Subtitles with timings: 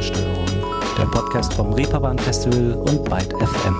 [0.00, 0.46] Ruhestörung,
[0.96, 3.76] der Podcast vom Reeperbahn Festival und Byte FM.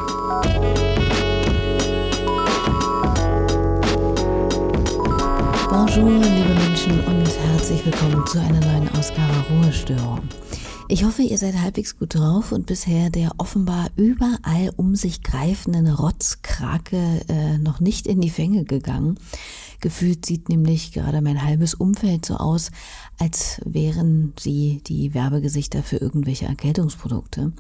[5.71, 10.20] Bonjour, liebe Menschen, und herzlich willkommen zu einer neuen Ausgabe Ruhestörung.
[10.88, 15.89] Ich hoffe, ihr seid halbwegs gut drauf und bisher der offenbar überall um sich greifenden
[15.89, 19.18] Rotzkrake äh, noch nicht in die Fänge gegangen.
[19.81, 22.71] Gefühlt sieht nämlich gerade mein halbes Umfeld so aus,
[23.19, 27.52] als wären sie die Werbegesichter für irgendwelche Erkältungsprodukte.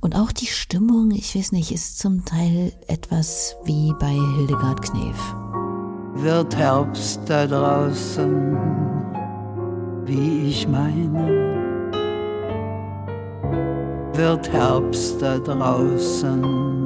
[0.00, 5.34] Und auch die Stimmung, ich weiß nicht, ist zum Teil etwas wie bei Hildegard Knef.
[6.14, 8.56] Wird Herbst da draußen,
[10.04, 11.52] wie ich meine
[14.14, 16.81] wird Herbst da draußen.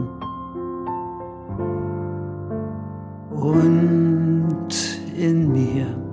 [3.47, 4.75] Und
[5.17, 6.06] in mir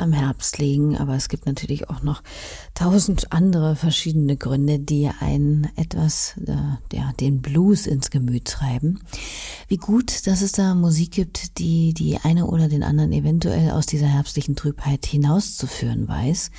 [0.00, 2.22] am Herbst liegen, aber es gibt natürlich auch noch
[2.74, 9.00] tausend andere verschiedene Gründe, die einen etwas, äh, ja, den Blues ins Gemüt treiben.
[9.68, 13.86] Wie gut, dass es da Musik gibt, die die eine oder den anderen eventuell aus
[13.86, 16.50] dieser herbstlichen Trübheit hinauszuführen weiß,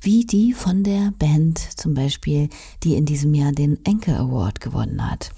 [0.00, 2.48] wie die von der Band zum Beispiel,
[2.82, 5.30] die in diesem Jahr den Anchor Award gewonnen hat.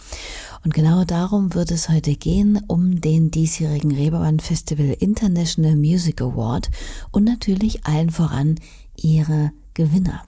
[0.65, 6.71] Und genau darum wird es heute gehen, um den diesjährigen Reeperbahn Festival International Music Award
[7.11, 8.57] und natürlich allen voran
[8.97, 10.25] ihre Gewinner.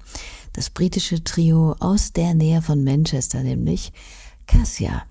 [0.52, 3.92] Das britische Trio aus der Nähe von Manchester, nämlich
[4.46, 5.05] Cassia.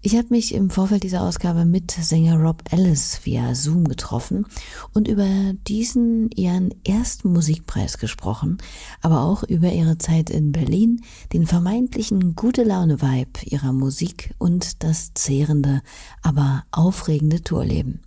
[0.00, 4.46] Ich habe mich im Vorfeld dieser Ausgabe mit Sänger Rob Ellis via Zoom getroffen
[4.94, 5.26] und über
[5.66, 8.58] diesen ihren ersten Musikpreis gesprochen,
[9.02, 14.84] aber auch über ihre Zeit in Berlin, den vermeintlichen gute Laune Vibe ihrer Musik und
[14.84, 15.82] das zehrende,
[16.22, 18.00] aber aufregende Tourleben.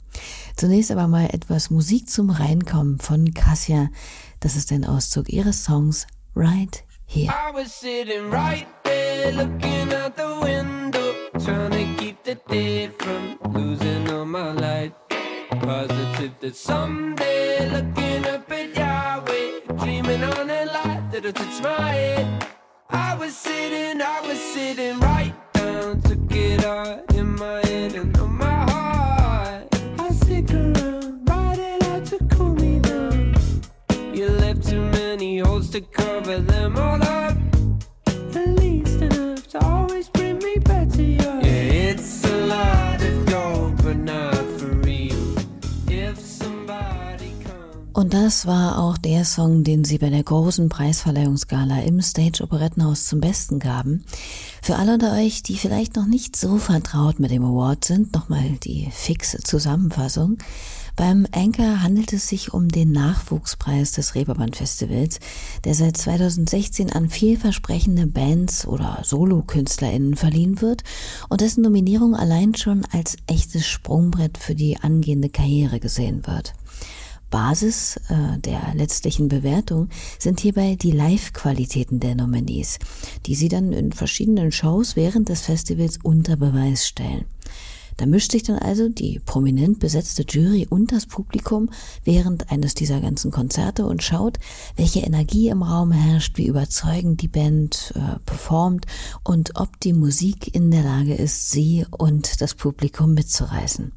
[0.55, 3.89] Zunächst aber mal etwas Musik zum Reinkommen von Cassia.
[4.39, 7.29] Das ist ein Auszug ihres Songs Right Here.
[7.29, 11.13] I was sitting right there looking out the window,
[11.43, 11.80] trying
[12.35, 14.93] day from losing all my light.
[15.49, 22.47] Positive that someday, looking up at Yahweh, dreaming on a light that'll touch my head.
[22.89, 28.17] I was sitting, I was sitting right down, took it all in my head and
[28.17, 29.75] on my heart.
[29.99, 33.35] I stick around, ride it out to cool me down.
[34.13, 37.20] You left too many holes to cover them all up.
[48.31, 53.19] Das war auch der Song, den sie bei der großen Preisverleihungsgala im Stage Operettenhaus zum
[53.19, 54.05] Besten gaben.
[54.61, 58.51] Für alle unter euch, die vielleicht noch nicht so vertraut mit dem Award sind, nochmal
[58.63, 60.37] die fixe Zusammenfassung.
[60.95, 65.19] Beim Anchor handelt es sich um den Nachwuchspreis des Reeperbahn Festivals,
[65.65, 70.83] der seit 2016 an vielversprechende Bands oder Solokünstlerinnen verliehen wird
[71.27, 76.53] und dessen Nominierung allein schon als echtes Sprungbrett für die angehende Karriere gesehen wird.
[77.31, 82.77] Basis äh, der letztlichen Bewertung sind hierbei die Live-Qualitäten der Nominees,
[83.25, 87.25] die sie dann in verschiedenen Shows während des Festivals unter Beweis stellen.
[87.97, 91.69] Da mischt sich dann also die prominent besetzte Jury und das Publikum
[92.03, 94.39] während eines dieser ganzen Konzerte und schaut,
[94.75, 98.85] welche Energie im Raum herrscht, wie überzeugend die Band äh, performt
[99.23, 103.91] und ob die Musik in der Lage ist, sie und das Publikum mitzureißen.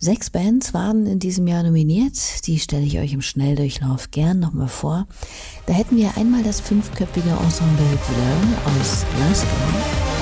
[0.00, 2.46] Sechs Bands waren in diesem Jahr nominiert.
[2.46, 5.08] Die stelle ich euch im Schnelldurchlauf gern nochmal vor.
[5.66, 10.17] Da hätten wir einmal das fünfköpfige Ensemble Blur aus Glasgow.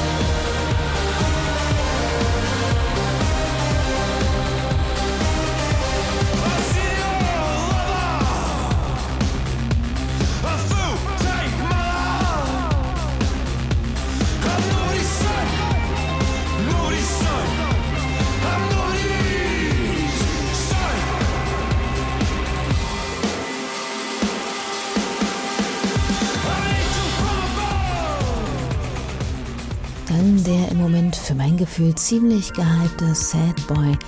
[31.76, 33.99] Gefühl ziemlich gehypte Sad Boy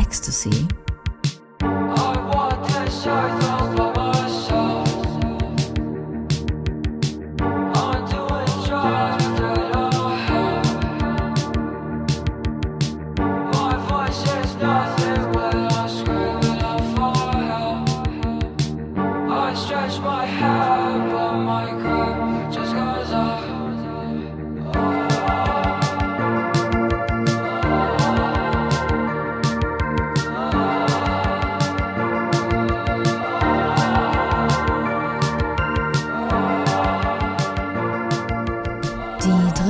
[0.00, 0.68] Ecstasy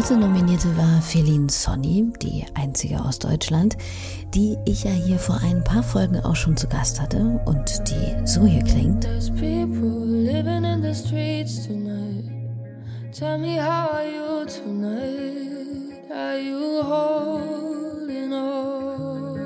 [0.07, 3.77] Sängerin Sonny, die einzige aus Deutschland,
[4.35, 8.25] die ich ja hier vor ein paar Folgen auch schon zu Gast hatte und die
[8.25, 9.03] so hier klingt.
[13.13, 15.99] Tell me how are you tonight?
[16.13, 19.41] Are you holding on?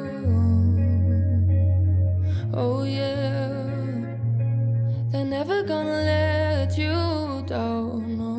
[2.52, 3.48] Oh yeah,
[5.10, 8.29] they're never gonna let you down.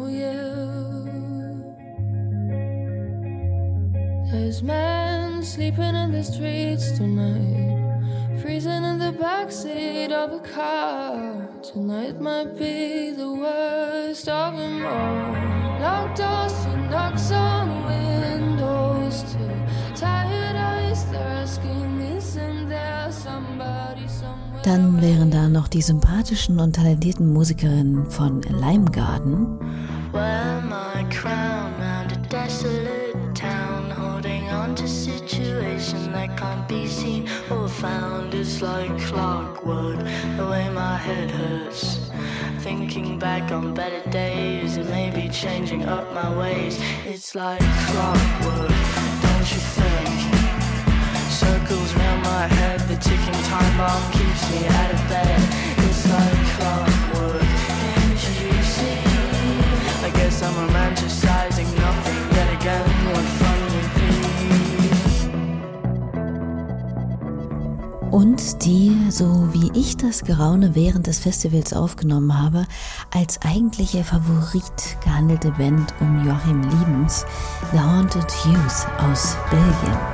[4.32, 11.50] There's men sleeping in the streets tonight, freezing in the backseat of a car.
[11.62, 15.82] Tonight might be the worst of them all.
[15.82, 21.06] Locked doors to knocks on windows to tired eyes.
[21.12, 24.62] They're asking, isn't there somebody somewhere?
[24.64, 29.60] Dann wären da noch die sympathischen und talentierten Musikerinnen von Lime Garden.
[30.14, 30.62] Wear
[36.72, 38.34] be seen or found.
[38.34, 40.00] It's like clockwork,
[40.38, 42.10] the way my head hurts.
[42.60, 46.80] Thinking back on better days and maybe changing up my ways.
[47.06, 47.60] It's like
[47.90, 48.78] clockwork,
[49.26, 50.16] don't you think?
[51.44, 55.40] Circles around my head, the ticking time bomb keeps me out of bed.
[55.86, 56.91] It's like clockwork,
[68.12, 72.66] Und die, so wie ich das Geraune während des Festivals aufgenommen habe,
[73.10, 77.26] als eigentliche Favorit gehandelte Band um Joachim Liebens,
[77.72, 80.11] The Haunted Youth aus Belgien.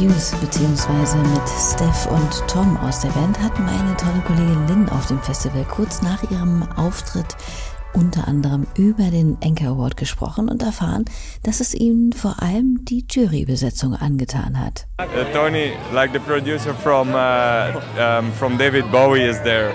[0.00, 1.18] Youth bzw.
[1.18, 5.64] mit Steph und Tom aus der Band hat meine tolle Kollegin Lynn auf dem Festival
[5.64, 7.36] kurz nach ihrem Auftritt
[7.92, 11.04] unter anderem über den Anchor Award gesprochen und erfahren,
[11.44, 14.86] dass es ihnen vor allem die Jurybesetzung angetan hat.
[15.00, 19.74] Uh, Tony, like the producer from uh, um, from David Bowie, is there,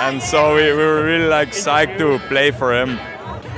[0.00, 2.98] and so we, we were really like psyched to play for him,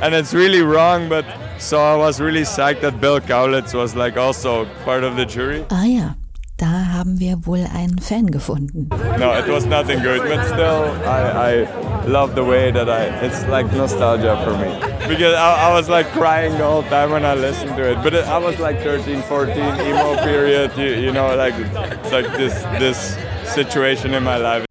[0.02, 1.24] and it's really wrong, but
[1.64, 5.64] so I was really psyched that Bill Kaulitz was like also part of the jury.
[5.70, 6.14] Ah ja,
[6.58, 8.88] da haben wir wohl einen Fan gefunden.
[9.18, 13.06] No, it was nothing good, but still, I, I love the way that I.
[13.24, 14.68] It's like nostalgia for me
[15.08, 18.02] because I, I was like crying the whole time when I listened to it.
[18.02, 20.70] But it, I was like 13, 14, emo period.
[20.76, 23.16] You, you know, like it's like this this
[23.54, 24.66] situation in my life.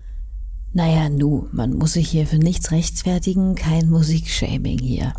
[0.75, 5.13] Naja, nu, man muss sich hier für nichts rechtfertigen, kein Musikshaming hier.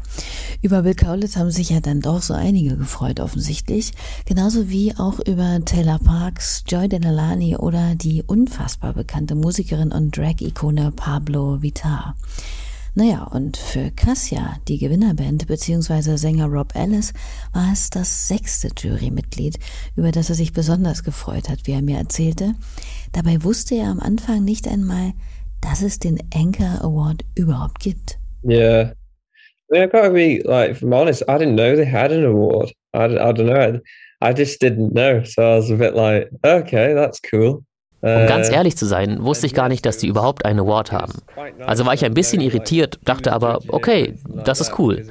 [0.65, 3.93] Über Bill Kaulitz haben sich ja dann doch so einige gefreut offensichtlich,
[4.25, 10.91] genauso wie auch über Taylor Parks, Joy Delalani oder die unfassbar bekannte Musikerin und Drag-Ikone
[10.97, 12.17] Pablo Vittar.
[12.95, 16.17] Naja, und für Cassia, die Gewinnerband bzw.
[16.17, 17.13] Sänger Rob Ellis,
[17.53, 19.59] war es das sechste Jurymitglied,
[19.97, 22.55] über das er sich besonders gefreut hat, wie er mir erzählte.
[23.13, 25.13] Dabei wusste er am Anfang nicht einmal,
[25.61, 28.19] dass es den Anchor Award überhaupt gibt.
[28.43, 28.95] Yeah.
[29.71, 32.13] I mean, I've got to be like, if I'm honest, I didn't know they had
[32.13, 32.73] an award.
[32.93, 33.81] I, I don't know.
[34.21, 35.25] I, I just didn't know.
[35.25, 37.65] So I was a bit like, okay, that's cool.
[38.05, 41.15] Um ganz ehrlich zu sein, wusste ich gar nicht, dass die überhaupt einen Award haben.
[41.65, 45.07] Also war ich ein bisschen irritiert, dachte aber, okay, das ist cool.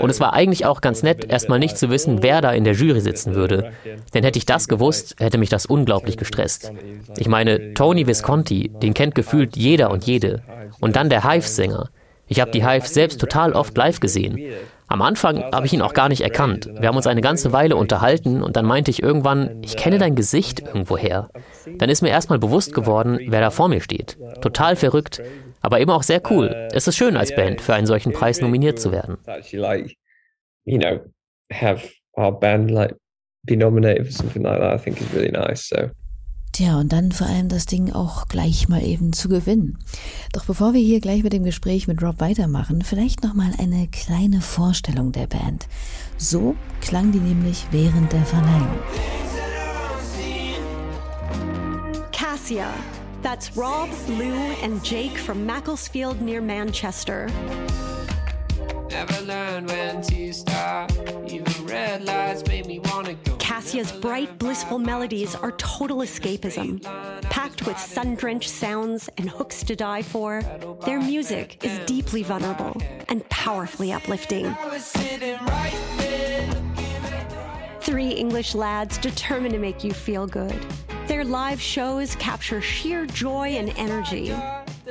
[0.00, 2.72] Und es war eigentlich auch ganz nett, erstmal nicht zu wissen, wer da in der
[2.72, 3.72] Jury sitzen würde.
[4.14, 6.72] Denn hätte ich das gewusst, hätte mich das unglaublich gestresst.
[7.18, 10.40] Ich meine, Tony Visconti, den kennt gefühlt jeder und jede.
[10.80, 11.90] Und dann der Hive-Sänger.
[12.30, 14.38] Ich habe die Hive selbst total oft live gesehen.
[14.86, 16.70] Am Anfang habe ich ihn auch gar nicht erkannt.
[16.78, 20.14] Wir haben uns eine ganze Weile unterhalten und dann meinte ich irgendwann, ich kenne dein
[20.14, 21.28] Gesicht irgendwoher.
[21.78, 24.16] Dann ist mir erstmal bewusst geworden, wer da vor mir steht.
[24.40, 25.20] Total verrückt,
[25.60, 26.68] aber eben auch sehr cool.
[26.72, 29.18] Es ist schön als Band für einen solchen Preis nominiert zu werden.
[33.42, 35.66] Be nominated for something like that, I think is really nice.
[35.68, 35.90] So.
[36.52, 39.78] Tja, und dann vor allem das Ding auch gleich mal eben zu gewinnen.
[40.32, 44.40] Doch bevor wir hier gleich mit dem Gespräch mit Rob weitermachen, vielleicht nochmal eine kleine
[44.40, 45.68] Vorstellung der Band.
[46.16, 48.78] So klang die nämlich während der Verleihung.
[52.12, 52.72] Cassia.
[53.22, 57.26] That's Rob, Lou, and Jake from Macclesfield near Manchester.
[59.00, 60.92] Never learned when to stop.
[61.26, 63.34] Even red lights made me wanna go.
[63.36, 66.82] Cassia's bright, blissful melodies are total escapism.
[67.30, 70.42] Packed with sun drenched sounds and hooks to die for,
[70.84, 72.76] their music is deeply vulnerable
[73.08, 74.44] and powerfully uplifting.
[74.44, 80.26] I was sitting right there looking at Three English lads determined to make you feel
[80.26, 80.60] good.
[81.06, 84.36] Their live shows capture sheer joy and energy.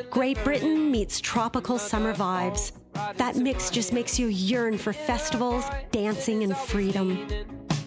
[0.10, 2.72] Great Britain meets tropical summer vibes.
[3.18, 7.28] That mix just makes you yearn for festivals, dancing, and freedom.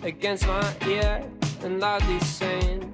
[0.03, 1.23] against my ear
[1.63, 2.93] and loudly saying,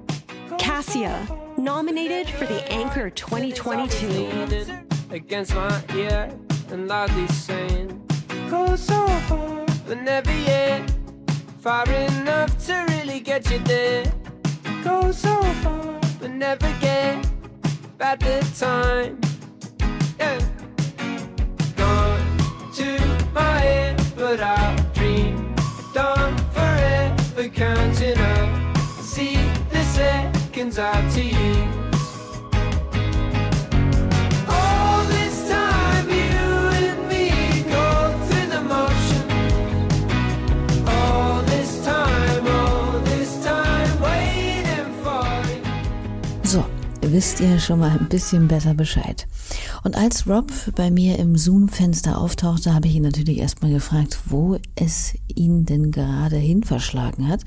[0.57, 1.25] Cassia,
[1.57, 4.65] nominated for the Anchor 2022.
[5.09, 6.29] against my ear
[6.71, 8.01] and loudly saying,
[8.49, 10.91] Go so far, but never yet.
[11.59, 14.05] Far enough to really get you there.
[14.83, 17.27] Go so far, but never get
[17.97, 19.28] back the time.
[43.43, 46.43] Time, waiting for you.
[46.43, 46.65] So,
[47.01, 49.27] wisst ihr schon mal ein bisschen besser Bescheid.
[49.83, 54.57] Und als Rob bei mir im Zoom-Fenster auftauchte, habe ich ihn natürlich erstmal gefragt, wo
[54.75, 57.41] es ihn denn gerade hin verschlagen hat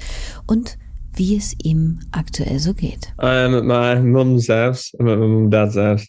[0.47, 0.77] und
[1.15, 3.13] wie es ihm aktuell so geht.
[3.19, 4.93] I'm at my mum's house.
[4.99, 6.07] I'm at my mum and dad's house.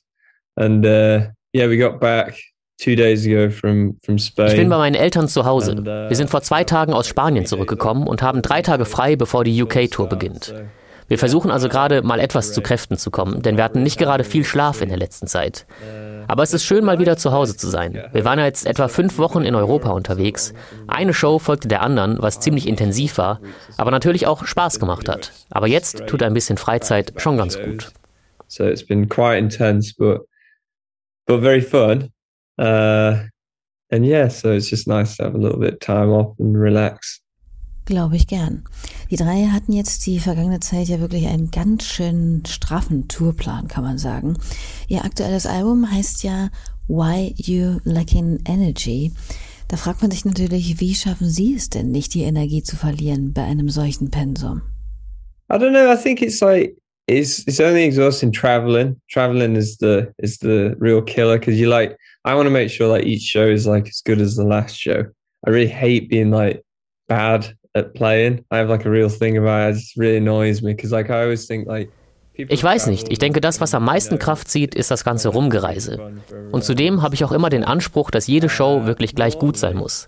[0.55, 2.35] And uh, yeah, we got back
[2.77, 4.47] two days ago from, from Spain.
[4.47, 5.75] Ich bin bei meinen Eltern zu Hause.
[5.83, 9.61] Wir sind vor zwei Tagen aus Spanien zurückgekommen und haben drei Tage frei, bevor die
[9.61, 10.53] UK-Tour beginnt.
[11.07, 14.23] Wir versuchen also gerade mal etwas zu Kräften zu kommen, denn wir hatten nicht gerade
[14.23, 15.65] viel Schlaf in der letzten Zeit.
[16.27, 18.01] Aber es ist schön, mal wieder zu Hause zu sein.
[18.11, 20.53] Wir waren jetzt etwa fünf Wochen in Europa unterwegs.
[20.87, 23.39] Eine Show folgte der anderen, was ziemlich intensiv war,
[23.77, 25.31] aber natürlich auch Spaß gemacht hat.
[25.49, 27.91] Aber jetzt tut ein bisschen Freizeit schon ganz gut.
[28.47, 30.27] So it's been quite intense, but
[31.25, 32.11] but very fun.
[32.59, 33.25] Uh,
[33.89, 36.55] and yeah, so it's just nice to have a little bit of time off and
[36.55, 37.22] relax.
[37.85, 38.63] Glaube ich gern.
[39.11, 43.83] Die drei hatten jetzt die vergangene Zeit ja wirklich einen ganz schön straffen Tourplan, kann
[43.83, 44.37] man sagen.
[44.87, 46.49] Ihr aktuelles Album heißt ja
[46.87, 49.11] Why You Lacking Energy.
[49.67, 53.33] Da fragt man sich natürlich, wie schaffen Sie es denn nicht, die Energie zu verlieren
[53.33, 54.61] bei einem solchen Pensum?
[55.51, 55.91] I don't know.
[55.91, 58.99] I think it's like it's it's only exhausting traveling.
[59.09, 61.97] Traveling is the is the real killer because you like.
[62.25, 64.77] I want to make sure like each show is like as good as the last
[64.77, 65.05] show.
[65.45, 66.63] I really hate being like
[67.07, 68.45] bad at playing.
[68.51, 69.75] I have like a real thing about it.
[69.75, 71.89] It just really annoys me because like I always think like.
[72.35, 73.11] Ich weiß nicht.
[73.11, 75.99] Ich denke, das, was am meisten Kraft zieht, ist das ganze Rumgereise.
[76.51, 79.77] Und zudem habe ich auch immer den Anspruch, dass jede Show wirklich gleich gut sein
[79.77, 80.07] muss.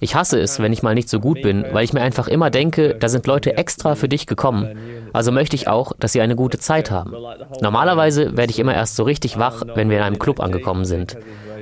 [0.00, 2.50] Ich hasse es, wenn ich mal nicht so gut bin, weil ich mir einfach immer
[2.50, 4.76] denke, da sind Leute extra für dich gekommen.
[5.12, 7.12] Also möchte ich auch, dass sie eine gute Zeit haben.
[7.60, 11.16] Normalerweise werde ich immer erst so richtig wach, wenn wir in einem Club angekommen sind.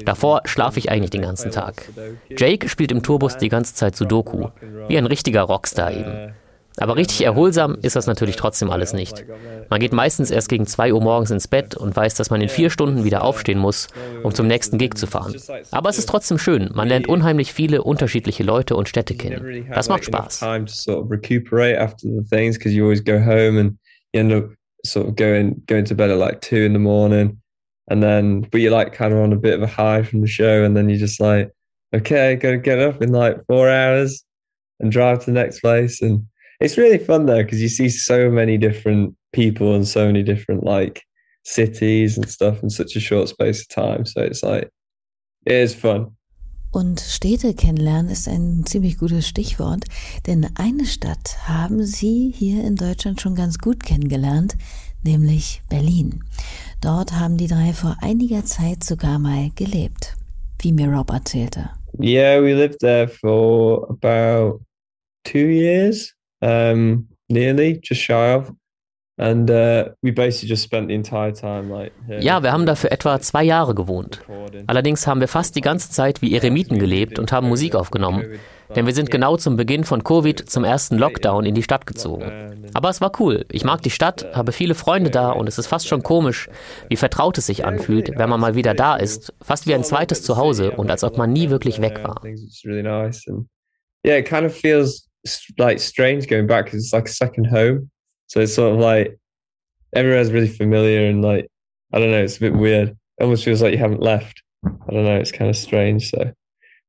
[0.04, 1.88] Davor schlafe ich eigentlich den ganzen Tag.
[2.36, 4.48] Jake spielt im Tourbus die ganze Zeit Sudoku.
[4.88, 6.34] Wie ein richtiger Rockstar eben.
[6.76, 9.24] Aber richtig erholsam ist das natürlich trotzdem alles nicht.
[9.70, 12.48] Man geht meistens erst gegen 2 Uhr morgens ins Bett und weiß, dass man in
[12.48, 13.86] vier Stunden wieder aufstehen muss,
[14.24, 15.36] um zum nächsten Gig zu fahren.
[15.70, 16.70] Aber es ist trotzdem schön.
[16.74, 19.68] Man lernt unheimlich viele unterschiedliche Leute und Städte kennen.
[19.72, 20.44] Das macht Spaß.
[24.12, 24.50] You end up
[24.84, 27.40] sort of going going to bed at like two in the morning,
[27.88, 30.26] and then but you're like kind of on a bit of a high from the
[30.26, 31.50] show, and then you're just like,
[31.94, 34.24] okay, gotta get up in like four hours
[34.80, 36.26] and drive to the next place, and
[36.60, 40.64] it's really fun though because you see so many different people and so many different
[40.64, 41.02] like
[41.44, 44.06] cities and stuff in such a short space of time.
[44.06, 44.70] So it's like
[45.46, 46.16] it is fun.
[46.74, 49.84] Und Städte kennenlernen ist ein ziemlich gutes Stichwort,
[50.26, 54.56] denn eine Stadt haben Sie hier in Deutschland schon ganz gut kennengelernt,
[55.04, 56.24] nämlich Berlin.
[56.80, 60.16] Dort haben die drei vor einiger Zeit sogar mal gelebt,
[60.60, 61.70] wie mir Rob erzählte.
[62.00, 64.60] Yeah, we lived there for about
[65.24, 68.52] two years, um, nearly, just shy of.
[69.16, 71.92] And uh, we basically just spent the entire time like.
[72.08, 74.20] here Ja, wir haben da für etwa zwei Jahre gewohnt.
[74.66, 78.24] Allerdings haben wir fast die ganze Zeit wie Eremiten gelebt und haben Musik aufgenommen.
[78.74, 82.68] Denn wir sind genau zum Beginn von Covid zum ersten Lockdown in die Stadt gezogen.
[82.74, 83.46] Aber es war cool.
[83.52, 86.48] Ich mag die Stadt, habe viele Freunde da und es ist fast schon komisch,
[86.88, 89.32] wie vertraut es sich anfühlt, wenn man mal wieder da ist.
[89.40, 92.20] Fast wie ein zweites Zuhause und als ob man nie wirklich weg war.
[94.06, 95.08] Yeah, it kind of feels
[95.56, 97.88] like strange going back because it's like a second home.
[98.26, 99.18] So it's sort of like
[99.94, 101.48] everywhere's really familiar and like
[101.92, 102.90] I don't know, it's a bit weird.
[102.90, 104.42] It almost feels like you haven't left.
[104.64, 106.10] I don't know, it's kind of strange.
[106.10, 106.32] So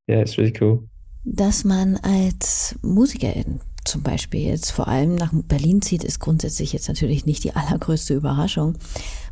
[0.08, 0.90] yeah, it's really cool.
[1.26, 6.88] Dass man als Musikerin zum Beispiel jetzt vor allem nach Berlin zieht, ist grundsätzlich jetzt
[6.88, 8.76] natürlich nicht die allergrößte Überraschung.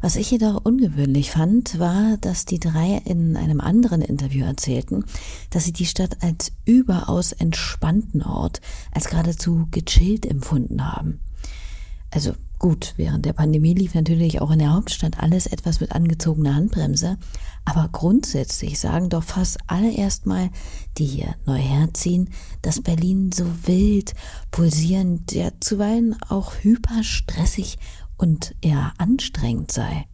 [0.02, 5.06] Was ich jedoch ungewöhnlich fand, war, dass die drei in einem anderen Interview erzählten,
[5.50, 11.20] dass sie die Stadt als überaus entspannten Ort, als geradezu gechillt empfunden haben.
[12.12, 16.56] Also gut, während der Pandemie lief natürlich auch in der Hauptstadt alles etwas mit angezogener
[16.56, 17.18] Handbremse,
[17.66, 20.50] aber grundsätzlich sagen doch fast alle erstmal,
[20.98, 22.30] die hier neu herziehen,
[22.62, 24.14] dass Berlin so wild,
[24.52, 27.76] pulsierend, ja zuweilen auch hyperstressig
[28.16, 30.06] und eher anstrengend sei.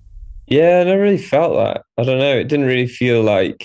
[0.50, 1.84] Yeah, I never really felt that.
[2.00, 2.40] I don't know.
[2.40, 3.64] It didn't really feel like,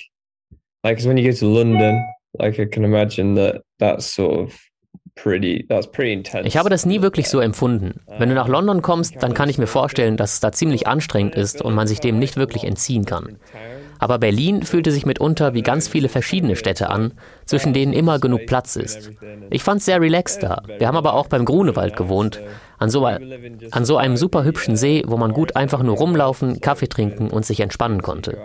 [0.83, 2.05] like, cause when you go to London,
[2.39, 4.61] like I can imagine that that's sort of
[6.45, 8.01] ich habe das nie wirklich so empfunden.
[8.19, 11.35] Wenn du nach London kommst, dann kann ich mir vorstellen, dass es da ziemlich anstrengend
[11.35, 13.39] ist und man sich dem nicht wirklich entziehen kann.
[13.99, 17.13] Aber Berlin fühlte sich mitunter wie ganz viele verschiedene Städte an,
[17.47, 19.13] zwischen denen immer genug Platz ist.
[19.51, 20.63] Ich fand es sehr relaxed da.
[20.79, 22.43] Wir haben aber auch beim Grunewald gewohnt,
[22.79, 26.89] an so, an so einem super hübschen See, wo man gut einfach nur rumlaufen, Kaffee
[26.89, 28.37] trinken und sich entspannen konnte.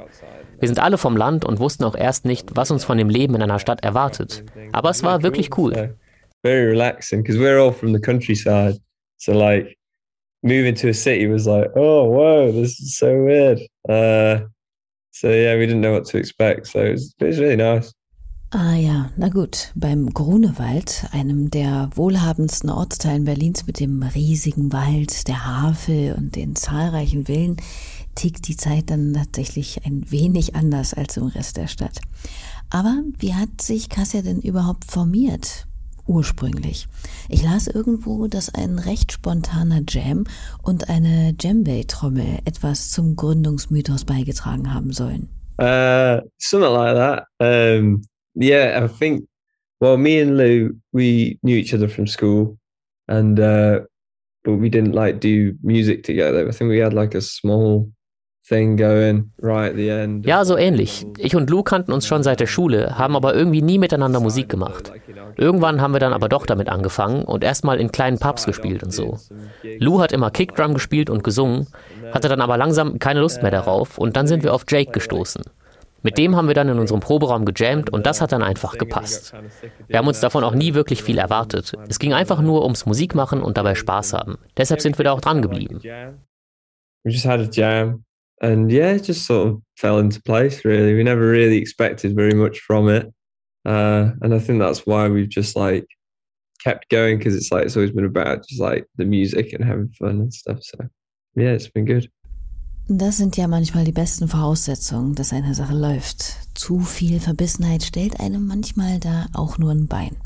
[0.59, 3.35] Wir sind alle vom Land und wussten auch erst nicht, was uns von dem Leben
[3.35, 4.43] in einer Stadt erwartet.
[4.71, 5.95] Aber es war wirklich cool.
[6.43, 8.75] Very relaxing because we're all from the countryside.
[9.17, 9.77] So like
[10.43, 13.59] moving to a city was like, oh whoa, this is so weird.
[13.87, 14.47] Uh,
[15.11, 16.67] so yeah, we didn't know what to expect.
[16.67, 17.93] So it was, it was really nice.
[18.51, 19.71] Ah ja, na gut.
[19.75, 26.55] Beim Grunewald, einem der wohlhabendsten Ortsteilen Berlins mit dem riesigen Wald, der Havel und den
[26.55, 27.57] zahlreichen Villen,
[28.15, 32.01] tickt die Zeit dann tatsächlich ein wenig anders als im Rest der Stadt.
[32.71, 35.67] Aber wie hat sich Kassia denn überhaupt formiert?
[36.09, 36.87] Ursprünglich.
[37.29, 40.25] Ich las irgendwo, dass ein recht spontaner Jam
[40.63, 45.29] und eine Djembe-Trommel etwas zum Gründungsmythos beigetragen haben sollen.
[45.61, 47.27] Uh, something like that.
[47.39, 48.01] Um,
[48.35, 49.27] yeah, I think.
[49.81, 52.57] Well, me and Lou, we knew each other from school,
[53.07, 53.81] and uh,
[54.43, 56.47] but we didn't like do music together.
[56.47, 57.89] I think we had like a small
[60.25, 61.05] ja, so ähnlich.
[61.17, 64.49] Ich und Lou kannten uns schon seit der Schule, haben aber irgendwie nie miteinander Musik
[64.49, 64.91] gemacht.
[65.37, 68.91] Irgendwann haben wir dann aber doch damit angefangen und erstmal in kleinen Pubs gespielt und
[68.91, 69.19] so.
[69.77, 71.67] Lou hat immer Kickdrum gespielt und gesungen,
[72.11, 75.43] hatte dann aber langsam keine Lust mehr darauf und dann sind wir auf Jake gestoßen.
[76.01, 79.33] Mit dem haben wir dann in unserem Proberaum gejammt und das hat dann einfach gepasst.
[79.87, 81.73] Wir haben uns davon auch nie wirklich viel erwartet.
[81.87, 84.37] Es ging einfach nur ums Musikmachen und dabei Spaß haben.
[84.57, 85.81] Deshalb sind wir da auch dran geblieben.
[87.03, 88.03] We just had a jam.
[88.41, 90.63] And yeah, it just sort of fell into place.
[90.65, 93.11] Really, we never really expected very much from it,
[93.65, 95.87] uh, and I think that's why we've just like
[96.63, 99.89] kept going because it's like it's always been about just like the music and having
[99.89, 100.59] fun and stuff.
[100.61, 100.77] So
[101.35, 102.09] yeah, it's been good.
[102.91, 106.39] Das sind ja manchmal die besten Voraussetzungen, dass eine Sache läuft.
[106.55, 110.17] Zu viel Verbissenheit stellt einem manchmal da auch nur ein Bein.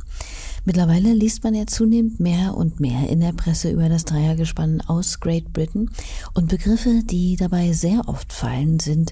[0.66, 5.20] Mittlerweile liest man ja zunehmend mehr und mehr in der Presse über das Dreiergespann aus
[5.20, 5.90] Great Britain
[6.34, 9.12] und Begriffe, die dabei sehr oft fallen, sind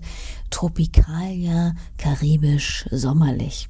[0.50, 3.68] Tropikalia, karibisch, sommerlich.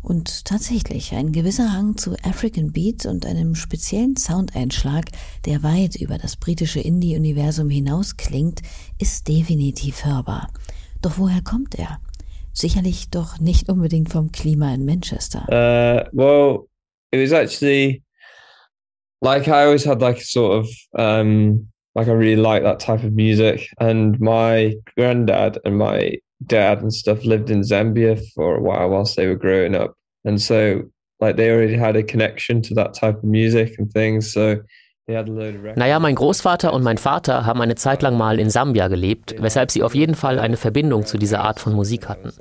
[0.00, 5.06] Und tatsächlich, ein gewisser Hang zu African Beat und einem speziellen Soundeinschlag,
[5.44, 8.60] der weit über das britische Indie-Universum hinaus klingt,
[8.98, 10.50] ist definitiv hörbar.
[11.02, 12.00] Doch woher kommt er?
[12.52, 15.46] Sicherlich doch nicht unbedingt vom Klima in Manchester.
[15.48, 16.68] Uh, well,
[17.14, 18.02] it was actually
[19.22, 23.04] like I always had like a sort of um like I really like that type
[23.04, 23.68] of music.
[23.78, 29.16] And my granddad and my dad and stuff lived in Zambia for a while whilst
[29.16, 29.94] they were growing up.
[30.24, 30.82] And so
[31.20, 34.32] like they already had a connection to that type of music and things.
[34.32, 34.60] So
[35.06, 39.70] Naja, mein Großvater und mein Vater haben eine Zeit lang mal in Sambia gelebt, weshalb
[39.70, 42.32] sie auf jeden Fall eine Verbindung zu dieser Art von Musik hatten.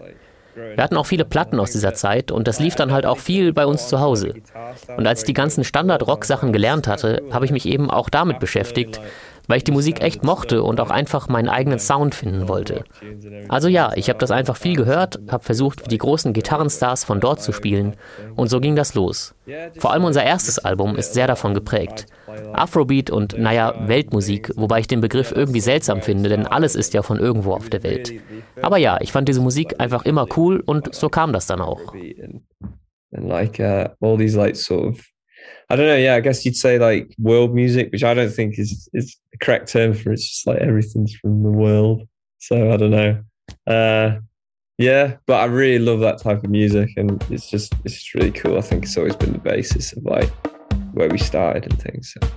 [0.55, 3.53] Wir hatten auch viele Platten aus dieser Zeit und das lief dann halt auch viel
[3.53, 4.33] bei uns zu Hause.
[4.95, 8.99] Und als ich die ganzen Standard-Rock-Sachen gelernt hatte, habe ich mich eben auch damit beschäftigt,
[9.47, 12.83] weil ich die Musik echt mochte und auch einfach meinen eigenen Sound finden wollte.
[13.49, 17.19] Also ja, ich habe das einfach viel gehört, habe versucht, wie die großen Gitarrenstars von
[17.19, 17.95] dort zu spielen
[18.35, 19.35] und so ging das los.
[19.77, 22.05] Vor allem unser erstes Album ist sehr davon geprägt.
[22.53, 27.01] Afrobeat und, naja, Weltmusik, wobei ich den Begriff irgendwie seltsam finde, denn alles ist ja
[27.03, 28.13] von irgendwo auf der Welt.
[28.61, 31.93] Aber ja, ich fand diese Musik einfach immer cool und so kam das dann auch.
[33.15, 35.12] And like uh, all these like sort of
[35.73, 35.97] I don't know.
[35.97, 39.39] Yeah, I guess you'd say like world music, which I don't think is is the
[39.39, 40.13] correct term for it.
[40.13, 42.07] It's just like everything's from the world.
[42.37, 43.23] So I don't know.
[43.65, 44.19] Uh,
[44.77, 48.29] yeah, but I really love that type of music, and it's just it's just really
[48.29, 48.59] cool.
[48.59, 50.29] I think it's always been the basis of like
[50.93, 52.13] where we started and things.
[52.13, 52.27] So.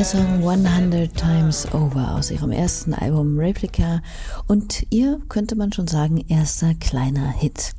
[0.00, 4.00] Der Song 100 Times Over aus ihrem ersten Album Replica
[4.46, 7.72] und ihr könnte man schon sagen erster kleiner Hit.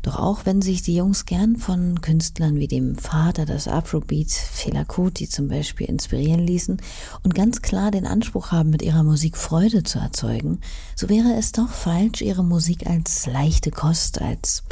[0.00, 4.84] Doch auch wenn sich die Jungs gern von Künstlern wie dem Vater des Afrobeat, Fela
[4.84, 6.80] Kuti zum Beispiel, inspirieren ließen
[7.22, 10.62] und ganz klar den Anspruch haben, mit ihrer Musik Freude zu erzeugen,
[10.96, 14.62] so wäre es doch falsch, ihre Musik als leichte Kost, als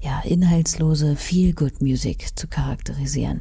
[0.00, 3.40] ja, inhaltslose Feel-Good-Music zu charakterisieren.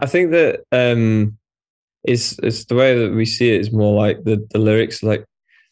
[0.00, 1.37] I think that um,
[2.04, 5.24] it's, it's the way that we see it is more like the, the lyrics like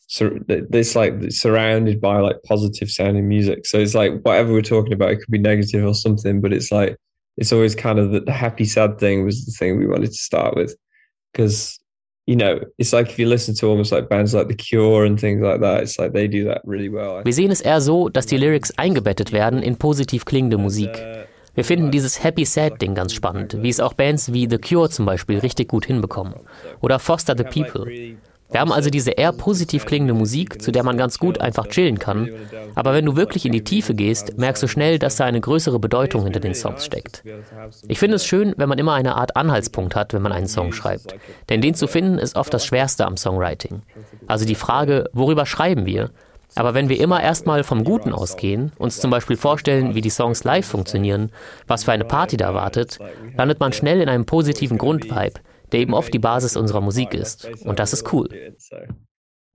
[0.09, 3.67] so it's like surrounded by like positive sounding music.
[3.67, 6.71] So it's like whatever we're talking about, it could be negative or something, but it's
[6.71, 6.97] like
[7.37, 10.19] it's always kind of the, the happy sad thing was the thing we wanted to
[10.19, 10.75] start with
[11.33, 11.79] because
[12.27, 15.19] you know it's like if you listen to almost like bands like The Cure and
[15.19, 17.23] things like that, it's like they do that really well.
[17.25, 20.91] Wir sehen es eher so, dass die Lyrics eingebettet werden in positiv klingende Musik.
[20.91, 21.25] Uh,
[21.57, 24.91] Wir finden dieses Happy Sad Ding ganz spannend, wie es auch Bands wie The Cure
[24.91, 26.35] zum Beispiel richtig gut hinbekommen.
[26.81, 27.91] Oder Foster the People.
[28.51, 31.99] Wir haben also diese eher positiv klingende Musik, zu der man ganz gut einfach chillen
[31.99, 32.31] kann.
[32.75, 35.79] Aber wenn du wirklich in die Tiefe gehst, merkst du schnell, dass da eine größere
[35.81, 37.25] Bedeutung hinter den Songs steckt.
[37.89, 40.73] Ich finde es schön, wenn man immer eine Art Anhaltspunkt hat, wenn man einen Song
[40.73, 41.17] schreibt.
[41.49, 43.83] Denn den zu finden ist oft das Schwerste am Songwriting.
[44.27, 46.11] Also die Frage, worüber schreiben wir?
[46.55, 50.45] Aber wenn wir immer erstmal vom Guten ausgehen, uns zum Beispiel vorstellen, wie die Songs
[50.45, 51.31] live funktionieren,
[51.67, 52.99] was für eine Party da wartet,
[53.37, 55.41] landet man schnell in einem positiven Grundvibe,
[55.73, 57.49] der eben oft die Basis unserer Musik ist.
[57.65, 58.29] Und das ist cool.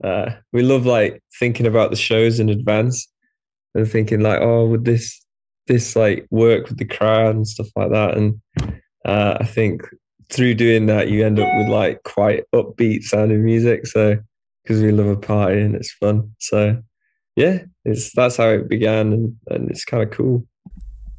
[0.04, 3.08] Uh, we love like thinking about the shows in advance
[3.74, 5.22] and thinking like, oh, would this
[5.66, 8.16] this like work with the crowd and stuff like that.
[8.16, 8.40] And
[9.04, 9.82] uh, I think
[10.30, 13.86] through doing that, you end up with like quite upbeat sounding music.
[13.86, 14.18] So
[14.62, 16.34] because we love a party and it's fun.
[16.38, 16.82] So
[17.36, 20.46] yeah, it's that's how it began, and, and it's kind of cool.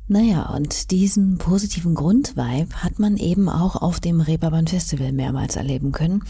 [0.09, 5.93] Naja, und diesen positiven Grundvibe hat man eben auch auf dem Reeperbahn Festival mehrmals erleben
[5.93, 6.23] können.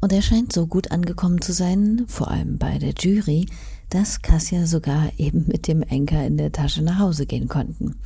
[0.00, 3.46] Und er scheint so gut angekommen zu sein, vor allem bei der Jury,
[3.90, 7.96] dass Kassia sogar eben mit dem Enker in der Tasche nach Hause gehen konnten.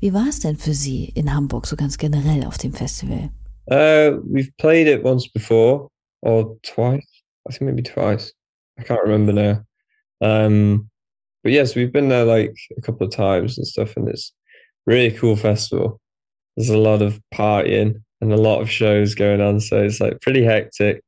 [0.00, 3.30] Wie war es denn für Sie in Hamburg so ganz generell auf dem Festival?
[3.70, 5.88] Uh, we've played it once before,
[6.20, 7.17] or twice.
[7.48, 8.32] I think maybe twice.
[8.78, 9.64] I can't remember now.
[10.20, 10.90] Um,
[11.42, 14.32] but yes, we've been there like a couple of times and stuff, and it's
[14.86, 16.00] really cool festival.
[16.56, 20.20] There's a lot of partying and a lot of shows going on, so it's like
[20.20, 21.02] pretty hectic.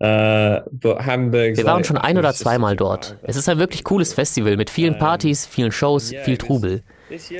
[0.00, 3.16] Uh, Wir waren schon ein oder zweimal dort.
[3.22, 6.82] Es ist ein wirklich cooles Festival mit vielen Partys, vielen Shows, viel Trubel.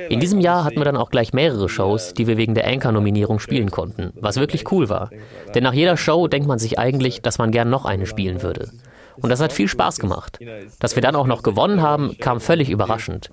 [0.09, 3.39] In diesem Jahr hatten wir dann auch gleich mehrere Shows, die wir wegen der Anchor-Nominierung
[3.39, 5.09] spielen konnten, was wirklich cool war.
[5.55, 8.69] Denn nach jeder Show denkt man sich eigentlich, dass man gern noch eine spielen würde.
[9.17, 10.39] Und das hat viel Spaß gemacht.
[10.79, 13.29] Dass wir dann auch noch gewonnen haben, kam völlig überraschend.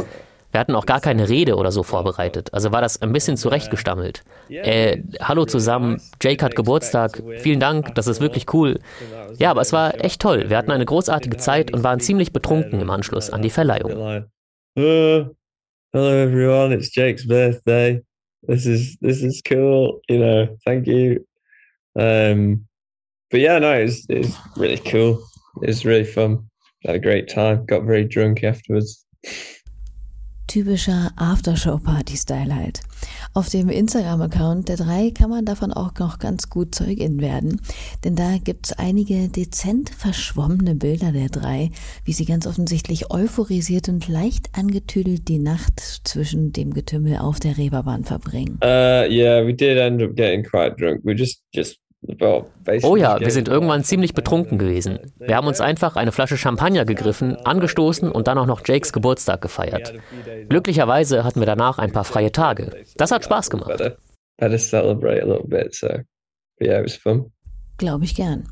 [0.53, 4.25] Wir hatten auch gar keine Rede oder so vorbereitet, also war das ein bisschen zurechtgestammelt.
[4.49, 8.81] Äh, hallo zusammen, Jake hat Geburtstag, vielen Dank, das ist wirklich cool.
[9.39, 10.51] Ja, aber es war echt toll.
[10.51, 14.27] Wir hatten eine großartige Zeit und waren ziemlich betrunken im Anschluss an die Verleihung.
[15.93, 18.01] Hello everyone, it's Jake's birthday.
[18.45, 20.57] This is this is cool, you know.
[20.65, 21.27] Thank you.
[21.99, 22.65] Um,
[23.29, 25.21] but yeah, no, it's it's really cool.
[25.63, 26.49] It was really fun.
[26.85, 27.67] Had a great time.
[27.67, 29.05] Got very drunk afterwards.
[30.51, 32.81] Typischer Aftershow-Party-Style halt.
[33.35, 37.61] Auf dem Instagram-Account der drei kann man davon auch noch ganz gut Zeugin werden,
[38.05, 41.71] denn da gibt's einige dezent verschwommene Bilder der drei,
[42.05, 47.57] wie sie ganz offensichtlich euphorisiert und leicht angetüdelt die Nacht zwischen dem Getümmel auf der
[47.57, 48.59] Reeperbahn verbringen.
[48.61, 51.01] Uh, yeah, we did end up getting quite drunk.
[51.05, 51.79] We just just
[52.83, 55.13] Oh ja, wir sind irgendwann ziemlich betrunken gewesen.
[55.19, 59.43] Wir haben uns einfach eine Flasche Champagner gegriffen, angestoßen und dann auch noch Jakes Geburtstag
[59.43, 59.93] gefeiert.
[60.49, 62.85] Glücklicherweise hatten wir danach ein paar freie Tage.
[62.97, 63.97] Das hat Spaß gemacht.
[67.77, 68.49] Glaube ich gern.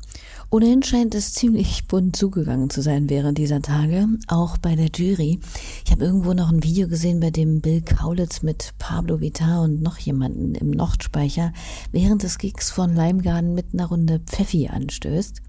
[0.51, 5.39] Ohnehin scheint es ziemlich bunt zugegangen zu sein während dieser Tage, auch bei der Jury.
[5.85, 9.83] Ich habe irgendwo noch ein Video gesehen, bei dem Bill Kaulitz mit Pablo Vitar und
[9.83, 11.53] noch jemanden im Nordspeicher
[11.91, 15.39] während des Gigs von Leimgarden mit einer Runde Pfeffi anstößt.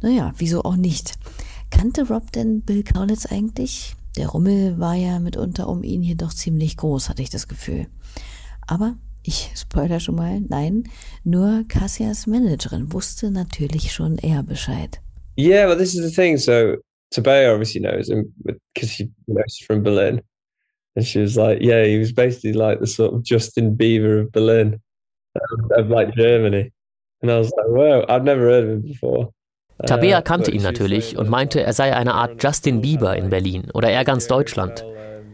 [0.00, 1.14] Naja, wieso auch nicht?
[1.70, 3.96] Kannte Rob denn Bill Kaulitz eigentlich?
[4.16, 7.88] Der Rummel war ja mitunter um ihn hier doch ziemlich groß, hatte ich das Gefühl.
[8.64, 10.84] Aber ich spoiler schon mal, nein,
[11.24, 15.00] nur Cassias Managerin wusste natürlich schon eher Bescheid.
[15.36, 16.36] Yeah, but this is the thing.
[16.38, 16.76] So
[17.12, 20.20] Tabea obviously knows him because she knows from Berlin.
[20.96, 24.30] And she was like, yeah, he was basically like the sort of Justin Bieber of
[24.30, 24.80] Berlin,
[25.76, 26.70] of like Germany.
[27.20, 29.30] And I was like, wow, I've never heard of him before.
[29.86, 33.70] Tabea uh, kannte ihn natürlich und meinte, er sei eine Art Justin Bieber in Berlin
[33.74, 34.84] oder eher ganz Deutschland.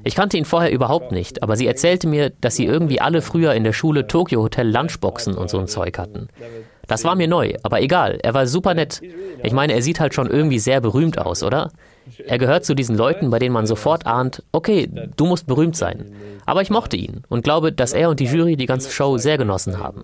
[0.03, 3.55] Ich kannte ihn vorher überhaupt nicht, aber sie erzählte mir, dass sie irgendwie alle früher
[3.55, 6.29] in der Schule Tokyo Hotel Lunchboxen und so ein Zeug hatten.
[6.87, 9.01] Das war mir neu, aber egal, er war super nett.
[9.45, 11.71] Ich meine, er sieht halt schon irgendwie sehr berühmt aus, oder?
[12.27, 16.13] Er gehört zu diesen Leuten, bei denen man sofort ahnt, okay, du musst berühmt sein.
[16.47, 19.39] Aber ich mochte ihn und glaube, dass er und die Jury die ganze Show sehr
[19.39, 20.03] genossen haben.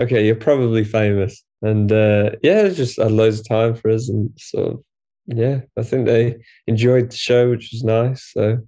[0.00, 1.44] Okay, you're probably famous.
[1.60, 4.84] And uh, yeah, just had loads of time for us and so
[5.28, 6.36] yeah, I think they
[6.66, 8.32] enjoyed the show, which was nice.
[8.32, 8.58] So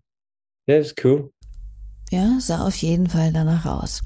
[0.67, 1.33] yeah, it's cool.
[2.13, 4.03] Ja, sah auf jeden Fall danach aus.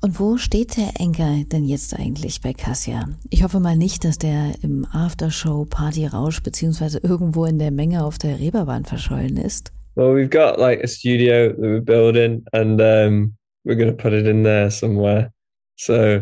[0.00, 3.08] Und wo steht der Enker denn jetzt eigentlich bei Cassia?
[3.30, 8.38] Ich hoffe mal nicht, dass der im Aftershow-Party-Rausch beziehungsweise irgendwo in der Menge auf der
[8.38, 9.72] Reeperbahn verschollen ist.
[9.96, 13.34] Well, we've got like a studio that we're building and um,
[13.64, 15.32] we're going to put it in there somewhere.
[15.76, 16.20] So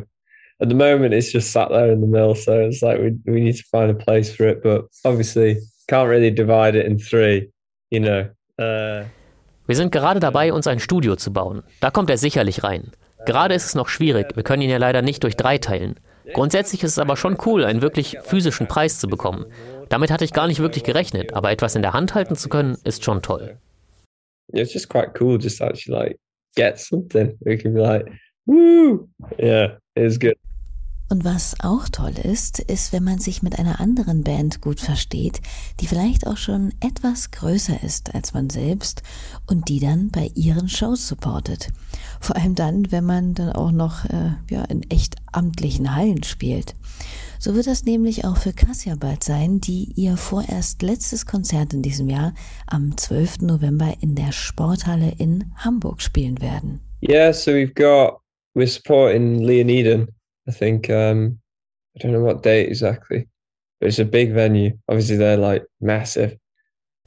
[0.61, 3.41] at the moment it's just sat there in the mill so it's like we, we
[3.41, 7.51] need to find a place for it but obviously can't really divide it in three
[7.91, 9.05] you know uh,
[9.69, 11.65] wir sind gerade dabei, uns ein Studio zu bauen.
[11.81, 12.93] Da kommt er sicherlich rein.
[13.27, 15.99] Gerade ist es noch schwierig, wir können ihn ja leider nicht durch drei teilen.
[16.33, 19.47] Grundsätzlich ist es aber schon cool, einen wirklich physischen Preis zu bekommen.
[19.89, 22.77] Damit hatte ich gar nicht wirklich gerechnet, aber etwas in der Hand halten zu können,
[22.85, 23.59] ist schon toll.
[24.53, 26.21] It's just quite cool just to actually like
[26.55, 27.37] get something.
[27.41, 28.07] We can be like,
[28.47, 29.09] woo!
[29.39, 30.37] Yeah, it's good.
[31.09, 35.41] Und was auch toll ist, ist, wenn man sich mit einer anderen Band gut versteht,
[35.79, 39.03] die vielleicht auch schon etwas größer ist als man selbst
[39.47, 41.69] und die dann bei ihren Shows supportet.
[42.21, 46.75] Vor allem dann, wenn man dann auch noch äh, ja, in echt amtlichen Hallen spielt.
[47.39, 51.83] So wird das nämlich auch für Cassia bald sein, die ihr vorerst letztes Konzert in
[51.83, 52.35] diesem Jahr
[52.67, 53.43] am 12.
[53.43, 56.81] November in der Sporthalle in Hamburg spielen werden.
[57.01, 58.21] Yeah, so we've got,
[58.57, 60.09] we're supporting Leoniden.
[60.49, 61.39] I think um,
[61.95, 63.29] I don't know what date exactly,
[63.79, 64.73] but it's a big venue.
[64.89, 66.39] Obviously, they're like massive.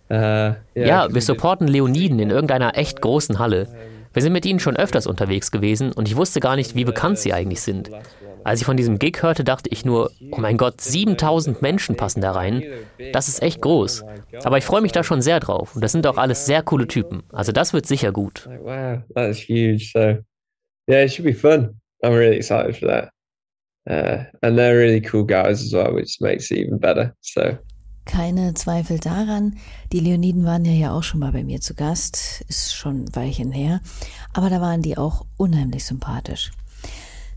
[0.09, 3.67] Uh, yeah, ja, wir supporten Leoniden in irgendeiner echt großen Halle.
[4.13, 7.19] Wir sind mit ihnen schon öfters unterwegs gewesen und ich wusste gar nicht, wie bekannt
[7.19, 7.91] sie eigentlich sind.
[8.43, 12.21] Als ich von diesem Gig hörte, dachte ich nur, oh mein Gott, 7000 Menschen passen
[12.21, 12.63] da rein.
[13.13, 14.03] Das ist echt groß.
[14.43, 16.87] Aber ich freue mich da schon sehr drauf und das sind auch alles sehr coole
[16.87, 17.21] Typen.
[17.31, 18.49] Also das wird sicher gut.
[18.63, 19.91] Wow, that's huge.
[19.93, 20.17] So,
[20.89, 21.75] yeah, it should be fun.
[22.03, 23.11] I'm really excited for that.
[23.89, 27.15] Uh, and they're really cool guys as well, which makes it even better.
[27.21, 27.57] So.
[28.05, 29.57] Keine Zweifel daran.
[29.91, 32.43] Die Leoniden waren ja, ja auch schon mal bei mir zu Gast.
[32.47, 33.81] Ist schon ein Weilchen her.
[34.33, 36.51] Aber da waren die auch unheimlich sympathisch.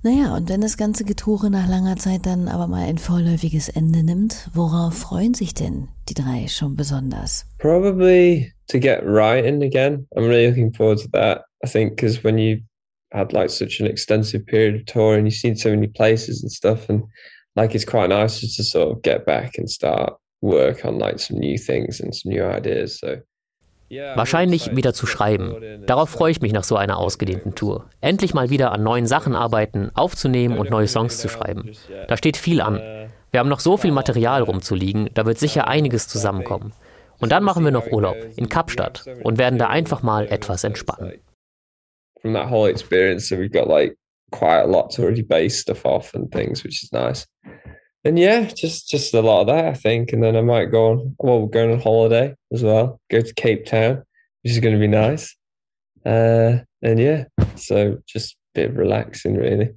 [0.02, 4.02] Naja, und wenn das ganze Getore nach langer Zeit dann aber mal ein vorläufiges Ende
[4.02, 7.46] nimmt, worauf freuen sich denn die drei schon besonders?
[7.58, 10.06] Probably to get writing again.
[10.16, 11.44] I'm really looking forward to that.
[11.64, 12.62] I think because when you
[13.12, 16.50] had like such an extensive period of tour and you've seen so many places and
[16.50, 17.02] stuff and
[17.56, 21.18] like it's quite nice just to sort of get back and start work on like
[21.18, 23.18] some new things and some new ideas so
[24.14, 25.84] Wahrscheinlich wieder zu schreiben.
[25.84, 27.90] Darauf freue ich mich nach so einer ausgedehnten Tour.
[28.00, 31.72] Endlich mal wieder an neuen Sachen arbeiten, aufzunehmen und neue Songs zu schreiben.
[32.08, 32.80] Da steht viel an.
[33.30, 36.72] Wir haben noch so viel Material rumzuliegen, da wird sicher einiges zusammenkommen.
[37.18, 41.12] Und dann machen wir noch Urlaub in Kapstadt und werden da einfach mal etwas entspannen.
[42.22, 43.28] From that whole experience.
[43.28, 43.96] So we've got like
[44.30, 47.26] quite a lot to already base stuff off and things, which is nice.
[48.04, 50.12] And yeah, just just a lot of that, I think.
[50.12, 51.16] And then I might go on.
[51.18, 53.00] Well, we're going on holiday as well.
[53.10, 54.02] Go to Cape Town,
[54.42, 55.36] which is going to be nice.
[56.04, 59.70] Uh, and yeah, so just a bit of relaxing, really.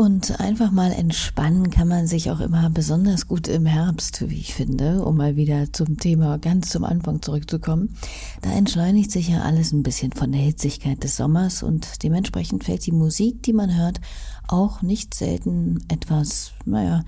[0.00, 4.54] Und einfach mal entspannen kann man sich auch immer besonders gut im Herbst, wie ich
[4.54, 7.94] finde, um mal wieder zum Thema ganz zum Anfang zurückzukommen.
[8.40, 12.86] Da entschleunigt sich ja alles ein bisschen von der Hitzigkeit des Sommers und dementsprechend fällt
[12.86, 14.00] die Musik, die man hört,
[14.48, 17.04] auch nicht selten etwas, naja,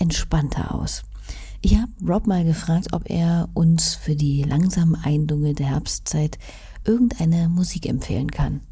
[0.00, 1.04] entspannter aus.
[1.60, 6.40] Ich habe Rob mal gefragt, ob er uns für die langsam eindungelte Herbstzeit
[6.84, 8.62] irgendeine Musik empfehlen kann.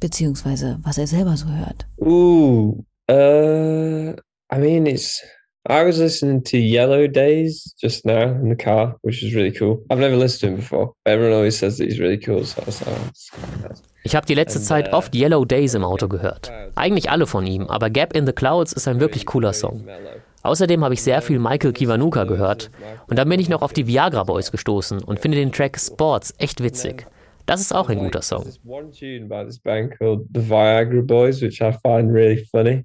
[0.00, 1.86] Beziehungsweise was er selber so hört.
[1.98, 4.14] Uh, Uh,
[4.50, 5.20] I mean, it's.
[5.68, 9.84] I was listening to Yellow Days just now in the car, which is really cool.
[9.90, 10.94] I've never listened to him before.
[11.06, 12.44] Everyone always says that he's really cool.
[12.44, 16.50] So was like, ich habe die letzte Zeit uh, oft Yellow Days im Auto gehört.
[16.74, 19.86] Eigentlich alle von ihm, aber Gap in the Clouds ist ein wirklich cooler Song.
[20.42, 22.70] Außerdem habe ich sehr viel Michael Kiwanuka gehört
[23.06, 26.34] und dann bin ich noch auf die Viagra Boys gestoßen und finde den Track Sports
[26.38, 27.06] echt witzig.
[27.46, 28.46] Das ist auch ein guter Song.
[28.64, 32.84] One tune by this band called The Viagra Boys, which I find really funny.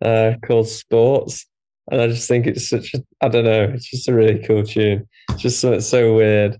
[0.00, 1.46] Uh, called Sports.
[1.90, 4.64] And I just think it's such a, I don't know, it's just a really cool
[4.64, 5.06] tune.
[5.30, 6.58] It's just so, it's so weird.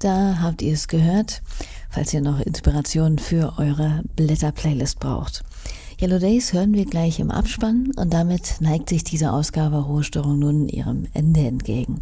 [0.00, 1.42] Da habt ihr es gehört,
[1.90, 5.42] falls ihr noch Inspiration für eure Blätter-Playlist braucht.
[6.00, 10.66] Yellow Days hören wir gleich im Abspann und damit neigt sich diese Ausgabe Ruhestörung nun
[10.66, 12.00] ihrem Ende entgegen.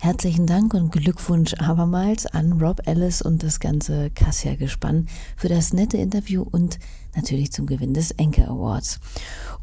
[0.00, 5.98] Herzlichen Dank und Glückwunsch abermals an Rob Ellis und das ganze Cassia-Gespann für das nette
[5.98, 6.80] Interview und
[7.18, 9.00] natürlich zum Gewinn des Enke Awards.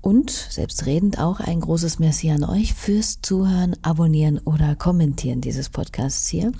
[0.01, 6.27] Und selbstredend auch ein großes Merci an euch fürs Zuhören, Abonnieren oder Kommentieren dieses Podcasts
[6.27, 6.51] hier.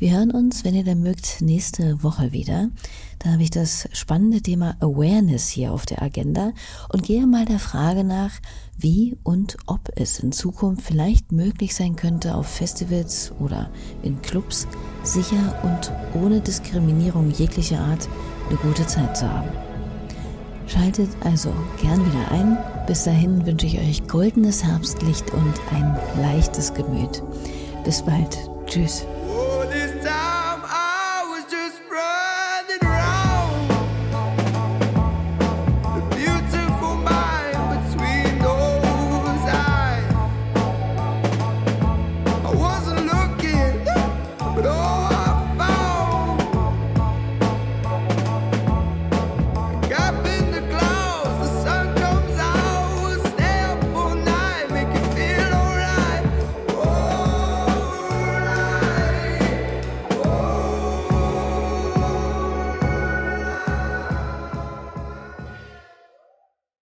[0.00, 2.70] Wir hören uns, wenn ihr dann mögt, nächste Woche wieder.
[3.18, 6.52] Da habe ich das spannende Thema Awareness hier auf der Agenda
[6.88, 8.30] und gehe mal der Frage nach,
[8.78, 13.70] wie und ob es in Zukunft vielleicht möglich sein könnte, auf Festivals oder
[14.02, 14.66] in Clubs
[15.02, 18.08] sicher und ohne Diskriminierung jeglicher Art
[18.48, 19.69] eine gute Zeit zu haben.
[20.72, 22.56] Schaltet also gern wieder ein.
[22.86, 27.22] Bis dahin wünsche ich euch goldenes Herbstlicht und ein leichtes Gemüt.
[27.84, 28.38] Bis bald.
[28.66, 29.04] Tschüss.